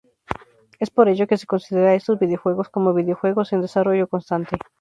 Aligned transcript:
Es 0.79 0.89
por 0.89 1.09
ello 1.09 1.27
que 1.27 1.37
se 1.37 1.45
considera 1.45 1.93
estos 1.93 2.17
videojuegos 2.17 2.69
como 2.69 2.95
videojuegos 2.95 3.53
en 3.53 3.61
desarrollo 3.61 4.07
constante. 4.07 4.57